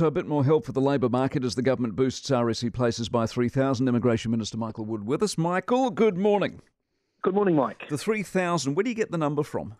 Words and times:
So, 0.00 0.06
a 0.06 0.10
bit 0.10 0.26
more 0.26 0.42
help 0.42 0.64
for 0.64 0.72
the 0.72 0.80
labour 0.80 1.10
market 1.10 1.44
as 1.44 1.56
the 1.56 1.60
government 1.60 1.94
boosts 1.94 2.30
RSE 2.30 2.72
places 2.72 3.10
by 3.10 3.26
3,000. 3.26 3.86
Immigration 3.86 4.30
Minister 4.30 4.56
Michael 4.56 4.86
Wood 4.86 5.04
with 5.04 5.22
us. 5.22 5.36
Michael, 5.36 5.90
good 5.90 6.16
morning. 6.16 6.62
Good 7.20 7.34
morning, 7.34 7.54
Mike. 7.54 7.82
The 7.90 7.98
3,000, 7.98 8.74
where 8.74 8.82
do 8.82 8.88
you 8.88 8.96
get 8.96 9.10
the 9.10 9.18
number 9.18 9.42
from? 9.42 9.74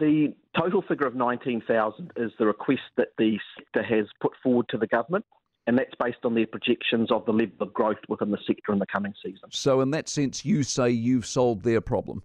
The 0.00 0.34
total 0.58 0.82
figure 0.82 1.06
of 1.06 1.14
19,000 1.14 2.10
is 2.16 2.32
the 2.40 2.46
request 2.46 2.80
that 2.96 3.10
the 3.16 3.38
sector 3.56 3.84
has 3.84 4.06
put 4.20 4.32
forward 4.42 4.66
to 4.70 4.78
the 4.78 4.88
government, 4.88 5.24
and 5.68 5.78
that's 5.78 5.94
based 6.02 6.24
on 6.24 6.34
their 6.34 6.48
projections 6.48 7.12
of 7.12 7.24
the 7.24 7.32
level 7.32 7.54
of 7.60 7.72
growth 7.72 7.98
within 8.08 8.32
the 8.32 8.38
sector 8.44 8.72
in 8.72 8.80
the 8.80 8.86
coming 8.92 9.14
season. 9.24 9.48
So, 9.50 9.80
in 9.80 9.92
that 9.92 10.08
sense, 10.08 10.44
you 10.44 10.64
say 10.64 10.90
you've 10.90 11.26
solved 11.26 11.62
their 11.62 11.80
problem? 11.80 12.24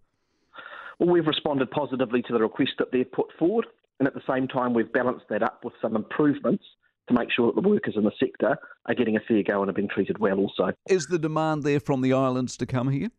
Well, 0.98 1.10
we've 1.10 1.28
responded 1.28 1.70
positively 1.70 2.24
to 2.24 2.34
the 2.34 2.40
request 2.40 2.72
that 2.80 2.92
they've 2.92 3.12
put 3.12 3.28
forward, 3.38 3.68
and 4.00 4.08
at 4.08 4.14
the 4.14 4.22
same 4.28 4.48
time, 4.48 4.74
we've 4.74 4.92
balanced 4.92 5.26
that 5.30 5.44
up 5.44 5.64
with 5.64 5.74
some 5.82 5.96
improvements 5.96 6.64
to 7.08 7.14
make 7.14 7.30
sure 7.32 7.52
that 7.52 7.62
the 7.62 7.68
workers 7.68 7.96
in 7.98 8.04
the 8.04 8.12
sector 8.20 8.58
are 8.86 8.96
getting 8.96 9.18
a 9.18 9.20
fair 9.28 9.44
go 9.44 9.62
and 9.62 9.70
are 9.70 9.74
being 9.74 9.90
treated 9.90 10.20
well 10.20 10.40
also. 10.40 10.72
Is 10.88 11.08
the 11.08 11.20
demand 11.20 11.64
there 11.64 11.80
from 11.80 12.02
the 12.02 12.14
islands 12.14 12.56
to 12.58 12.66
come 12.66 12.90
here? 12.90 13.10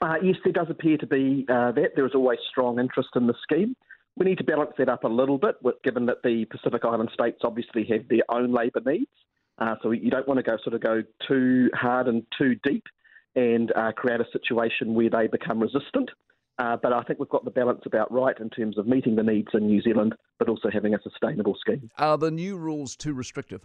Uh, 0.00 0.16
yes, 0.22 0.36
there 0.44 0.52
does 0.52 0.68
appear 0.68 0.98
to 0.98 1.06
be 1.06 1.46
uh, 1.48 1.72
that. 1.72 1.92
There 1.96 2.06
is 2.06 2.14
always 2.14 2.38
strong 2.50 2.78
interest 2.78 3.08
in 3.16 3.26
the 3.26 3.34
scheme. 3.42 3.74
We 4.16 4.26
need 4.26 4.38
to 4.38 4.44
balance 4.44 4.72
that 4.78 4.88
up 4.88 5.04
a 5.04 5.08
little 5.08 5.38
bit, 5.38 5.56
with, 5.62 5.76
given 5.82 6.06
that 6.06 6.22
the 6.22 6.44
Pacific 6.46 6.84
Island 6.84 7.10
states 7.12 7.40
obviously 7.42 7.84
have 7.90 8.06
their 8.08 8.22
own 8.30 8.52
labour 8.52 8.80
needs. 8.84 9.10
Uh, 9.58 9.76
so 9.82 9.90
you 9.90 10.10
don't 10.10 10.28
want 10.28 10.36
to 10.36 10.42
go 10.42 10.58
sort 10.62 10.74
of 10.74 10.82
go 10.82 11.02
too 11.26 11.70
hard 11.74 12.08
and 12.08 12.22
too 12.36 12.56
deep 12.62 12.84
and 13.34 13.72
uh, 13.74 13.92
create 13.92 14.20
a 14.20 14.26
situation 14.32 14.94
where 14.94 15.08
they 15.08 15.28
become 15.28 15.60
resistant. 15.60 16.10
Uh, 16.58 16.76
but 16.82 16.92
I 16.92 17.02
think 17.02 17.18
we've 17.18 17.28
got 17.28 17.44
the 17.44 17.50
balance 17.50 17.82
about 17.84 18.10
right 18.10 18.38
in 18.40 18.48
terms 18.48 18.78
of 18.78 18.86
meeting 18.86 19.16
the 19.16 19.22
needs 19.22 19.48
in 19.52 19.66
New 19.66 19.82
Zealand, 19.82 20.14
but 20.38 20.48
also 20.48 20.70
having 20.72 20.94
a 20.94 20.98
sustainable 21.02 21.54
scheme. 21.60 21.90
Are 21.98 22.16
the 22.16 22.30
new 22.30 22.56
rules 22.56 22.96
too 22.96 23.12
restrictive? 23.12 23.60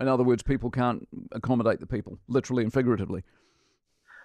In 0.00 0.06
other 0.06 0.22
words, 0.22 0.42
people 0.42 0.70
can't 0.70 1.08
accommodate 1.32 1.80
the 1.80 1.86
people, 1.86 2.18
literally 2.28 2.62
and 2.62 2.72
figuratively. 2.72 3.24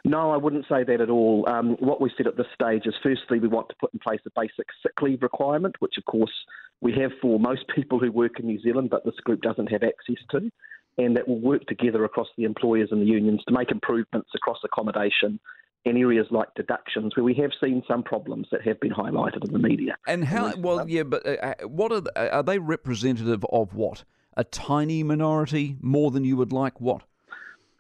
No, 0.05 0.31
I 0.31 0.37
wouldn't 0.37 0.65
say 0.69 0.83
that 0.83 1.01
at 1.01 1.09
all. 1.09 1.49
Um, 1.49 1.77
what 1.79 1.99
we 1.99 2.11
said 2.15 2.27
at 2.27 2.37
this 2.37 2.45
stage 2.53 2.83
is 2.85 2.93
firstly, 3.01 3.39
we 3.39 3.47
want 3.47 3.69
to 3.69 3.75
put 3.79 3.91
in 3.91 3.99
place 3.99 4.19
a 4.27 4.39
basic 4.39 4.67
sick 4.83 5.01
leave 5.01 5.23
requirement, 5.23 5.75
which 5.79 5.95
of 5.97 6.05
course 6.05 6.31
we 6.79 6.93
have 6.93 7.11
for 7.19 7.39
most 7.39 7.65
people 7.75 7.97
who 7.97 8.11
work 8.11 8.39
in 8.39 8.45
New 8.45 8.61
Zealand, 8.61 8.91
but 8.91 9.03
this 9.03 9.15
group 9.23 9.41
doesn't 9.41 9.71
have 9.71 9.81
access 9.81 10.23
to. 10.29 10.51
And 10.97 11.17
that 11.17 11.27
will 11.27 11.41
work 11.41 11.65
together 11.65 12.05
across 12.05 12.27
the 12.37 12.45
employers 12.45 12.89
and 12.91 13.01
the 13.01 13.05
unions 13.05 13.43
to 13.47 13.53
make 13.53 13.69
improvements 13.69 14.29
across 14.33 14.59
accommodation 14.63 15.39
in 15.85 15.97
areas 15.97 16.27
like 16.31 16.53
deductions, 16.55 17.15
where 17.15 17.23
we 17.23 17.35
have 17.35 17.51
seen 17.63 17.83
some 17.87 18.01
problems 18.01 18.47
that 18.51 18.61
have 18.65 18.79
been 18.79 18.91
highlighted 18.91 19.45
in 19.45 19.53
the 19.53 19.59
media. 19.59 19.95
And 20.07 20.25
how? 20.25 20.53
Well, 20.57 20.89
yeah, 20.89 21.03
but 21.03 21.25
uh, 21.25 21.31
uh, 21.31 21.53
what 21.67 21.91
are 21.91 22.01
the, 22.01 22.33
are 22.33 22.43
they 22.43 22.57
representative 22.59 23.45
of? 23.51 23.73
What 23.75 24.03
a 24.35 24.43
tiny 24.43 25.03
minority, 25.03 25.77
more 25.81 26.11
than 26.11 26.25
you 26.25 26.35
would 26.37 26.51
like. 26.51 26.81
What? 26.81 27.03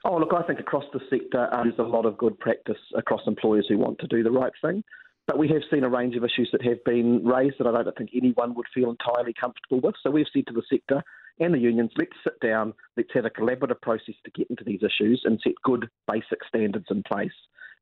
Oh, 0.05 0.17
look, 0.17 0.33
I 0.37 0.43
think 0.43 0.59
across 0.59 0.83
the 0.93 0.99
sector, 1.09 1.49
uh, 1.51 1.63
there's 1.63 1.79
a 1.79 1.83
lot 1.83 2.05
of 2.05 2.15
good 2.17 2.39
practice 2.39 2.77
across 2.95 3.21
employers 3.25 3.65
who 3.67 3.79
want 3.79 3.97
to 3.99 4.07
do 4.07 4.21
the 4.21 4.31
right 4.31 4.53
thing. 4.61 4.83
But 5.25 5.39
we 5.39 5.47
have 5.47 5.63
seen 5.71 5.83
a 5.83 5.89
range 5.89 6.15
of 6.15 6.23
issues 6.23 6.49
that 6.51 6.63
have 6.63 6.83
been 6.85 7.25
raised 7.25 7.55
that 7.57 7.65
I 7.65 7.81
don't 7.81 7.97
think 7.97 8.11
anyone 8.15 8.53
would 8.53 8.67
feel 8.71 8.91
entirely 8.91 9.33
comfortable 9.33 9.81
with. 9.81 9.95
So 10.03 10.11
we've 10.11 10.27
said 10.31 10.45
to 10.47 10.53
the 10.53 10.61
sector 10.69 11.03
and 11.39 11.51
the 11.51 11.57
unions, 11.57 11.89
let's 11.97 12.11
sit 12.23 12.39
down, 12.39 12.75
let's 12.95 13.09
have 13.15 13.25
a 13.25 13.31
collaborative 13.31 13.81
process 13.81 14.13
to 14.23 14.31
get 14.31 14.47
into 14.51 14.63
these 14.63 14.81
issues 14.83 15.23
and 15.25 15.41
set 15.43 15.53
good 15.63 15.89
basic 16.07 16.43
standards 16.47 16.85
in 16.91 17.01
place 17.01 17.33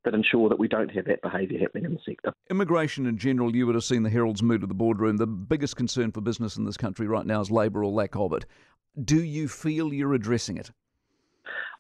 that 0.06 0.14
ensure 0.14 0.50
that 0.50 0.60
we 0.60 0.68
don't 0.68 0.90
have 0.92 1.06
that 1.06 1.22
behaviour 1.22 1.60
happening 1.60 1.86
in 1.86 1.94
the 1.94 2.00
sector. 2.06 2.34
Immigration 2.50 3.06
in 3.06 3.18
general, 3.18 3.56
you 3.56 3.66
would 3.66 3.76
have 3.76 3.84
seen 3.84 4.04
the 4.04 4.10
Herald's 4.10 4.44
mood 4.44 4.62
to 4.62 4.68
the 4.68 4.74
boardroom. 4.74 5.18
The 5.18 5.28
biggest 5.28 5.76
concern 5.76 6.12
for 6.12 6.22
business 6.22 6.58
in 6.58 6.66
this 6.66 6.78
country 6.78 7.08
right 7.08 7.26
now 7.26 7.42
is 7.42 7.52
labour 7.52 7.84
or 7.84 7.92
lack 7.92 8.16
of 8.16 8.34
it. 8.34 8.46
Do 9.04 9.24
you 9.24 9.48
feel 9.48 9.94
you're 9.94 10.14
addressing 10.14 10.58
it? 10.58 10.72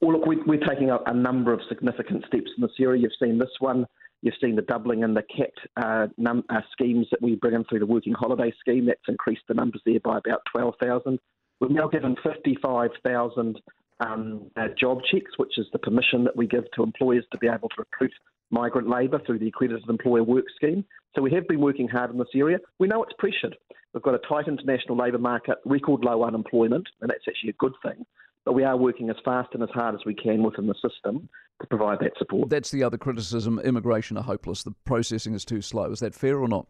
Well, 0.01 0.19
look, 0.19 0.25
we, 0.25 0.57
are 0.57 0.67
taking 0.67 0.89
a, 0.89 0.97
a, 1.05 1.13
number 1.13 1.53
of 1.53 1.61
significant 1.69 2.25
steps 2.27 2.49
in 2.57 2.61
this 2.61 2.71
area. 2.79 3.01
You've 3.01 3.11
seen 3.21 3.37
this 3.37 3.51
one. 3.59 3.85
You've 4.21 4.33
seen 4.41 4.55
the 4.55 4.61
doubling 4.61 5.03
in 5.03 5.13
the 5.13 5.23
capped 5.23 5.59
uh, 5.77 6.07
num- 6.17 6.43
uh, 6.49 6.61
schemes 6.71 7.07
that 7.11 7.21
we 7.21 7.35
bring 7.35 7.53
in 7.53 7.63
through 7.65 7.79
the 7.79 7.85
working 7.85 8.13
holiday 8.13 8.53
scheme. 8.59 8.85
That's 8.85 8.99
increased 9.07 9.43
the 9.47 9.53
numbers 9.53 9.81
there 9.85 9.99
by 9.99 10.17
about 10.17 10.41
12,000. 10.51 11.19
We've 11.59 11.71
now 11.71 11.87
given 11.87 12.15
55,000 12.23 13.61
um, 13.99 14.49
uh, 14.55 14.67
job 14.79 14.99
checks, 15.11 15.31
which 15.37 15.57
is 15.57 15.65
the 15.73 15.79
permission 15.79 16.23
that 16.23 16.35
we 16.35 16.47
give 16.47 16.65
to 16.75 16.83
employers 16.83 17.25
to 17.31 17.37
be 17.37 17.47
able 17.47 17.69
to 17.69 17.75
recruit 17.77 18.13
migrant 18.51 18.89
labour 18.89 19.19
through 19.25 19.39
the 19.39 19.47
Accredited 19.47 19.89
Employer 19.89 20.23
Work 20.23 20.45
Scheme. 20.55 20.85
So 21.15 21.21
we 21.21 21.31
have 21.31 21.47
been 21.47 21.61
working 21.61 21.87
hard 21.87 22.11
in 22.11 22.17
this 22.17 22.27
area. 22.35 22.59
We 22.79 22.87
know 22.87 23.03
it's 23.03 23.13
pressured. 23.17 23.55
We've 23.93 24.03
got 24.03 24.15
a 24.15 24.19
tight 24.27 24.47
international 24.47 24.97
labour 24.97 25.19
market, 25.19 25.57
record 25.65 26.03
low 26.03 26.23
unemployment, 26.23 26.87
and 27.01 27.09
that's 27.09 27.23
actually 27.27 27.51
a 27.51 27.53
good 27.53 27.73
thing 27.83 28.05
but 28.45 28.53
we 28.53 28.63
are 28.63 28.75
working 28.77 29.09
as 29.09 29.15
fast 29.23 29.49
and 29.53 29.63
as 29.63 29.69
hard 29.69 29.95
as 29.95 30.01
we 30.05 30.13
can 30.13 30.43
within 30.43 30.67
the 30.67 30.75
system 30.75 31.29
to 31.61 31.67
provide 31.67 31.99
that 31.99 32.11
support. 32.17 32.49
That's 32.49 32.71
the 32.71 32.83
other 32.83 32.97
criticism 32.97 33.59
immigration 33.59 34.17
are 34.17 34.23
hopeless. 34.23 34.63
The 34.63 34.73
processing 34.85 35.33
is 35.33 35.45
too 35.45 35.61
slow. 35.61 35.91
Is 35.91 35.99
that 36.01 36.13
fair 36.13 36.39
or 36.39 36.47
not? 36.47 36.67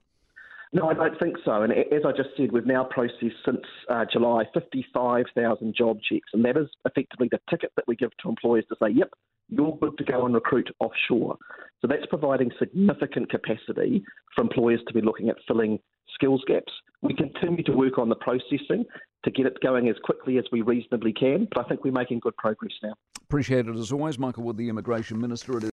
No, 0.74 0.90
I 0.90 0.96
don't 0.96 1.18
think 1.20 1.38
so. 1.46 1.62
And 1.62 1.72
as 1.72 2.02
I 2.04 2.12
just 2.12 2.30
said, 2.36 2.52
we've 2.52 2.66
now 2.66 2.84
processed 2.84 3.36
since 3.46 3.62
uh, 3.90 4.06
July 4.12 4.46
55,000 4.56 5.76
job 5.78 6.00
checks, 6.02 6.30
and 6.34 6.44
that 6.46 6.58
is 6.58 6.68
effectively 6.84 7.30
the 7.32 7.40
ticket 7.48 7.72
that 7.76 7.88
we 7.88 7.96
give 7.96 8.10
to 8.24 8.30
employers 8.30 8.66
to 8.70 8.76
say, 8.82 8.90
yep, 8.90 9.12
you're 9.50 9.78
good 9.78 9.96
to 10.00 10.04
go 10.04 10.26
and 10.26 10.34
recruit 10.34 10.70
offshore. 10.80 11.38
So 11.80 11.88
that's 11.88 12.08
providing 12.08 12.50
significant 12.58 13.30
capacity 13.30 14.04
for 14.36 14.42
employers 14.42 14.82
to 14.88 14.94
be 14.96 15.02
looking 15.02 15.30
at 15.30 15.36
filling 15.48 15.78
skills 16.16 16.44
gaps. 16.48 16.74
We 17.04 17.14
continue 17.14 17.64
to 17.66 17.72
work 17.74 18.00
on 18.00 18.10
the 18.10 18.16
processing 18.16 18.86
to 19.26 19.32
get 19.32 19.46
it 19.46 19.60
going 19.62 19.90
as 19.90 19.96
quickly 20.04 20.40
as 20.40 20.46
we 20.52 20.62
reasonably 20.62 21.14
can, 21.14 21.48
but 21.54 21.64
I 21.64 21.70
think 21.70 21.84
we're 21.84 21.92
making 21.92 22.20
good 22.20 22.36
progress 22.38 22.74
now. 22.82 22.94
Appreciate 23.22 23.68
it 23.68 23.76
as 23.76 23.92
always, 23.92 24.18
Michael 24.18 24.44
Wood, 24.44 24.58
the 24.58 24.70
Immigration 24.70 25.20
Minister. 25.20 25.72